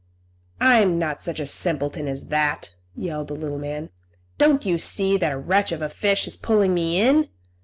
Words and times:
"I'm 0.59 0.97
not 0.97 1.21
such 1.21 1.39
a 1.39 1.45
simpleton 1.45 2.07
as 2.07 2.29
that!" 2.29 2.71
yelled 2.95 3.27
the 3.27 3.35
little 3.35 3.59
man. 3.59 3.91
"Don't 4.39 4.65
you 4.65 4.79
see 4.79 5.15
that 5.19 5.31
a 5.31 5.37
wretch 5.37 5.71
of 5.71 5.83
a 5.83 5.89
fish 5.89 6.25
is 6.25 6.35
pulling 6.35 6.73
me 6.73 6.99
in?" 6.99 7.29